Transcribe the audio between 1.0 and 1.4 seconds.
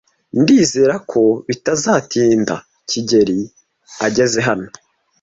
ko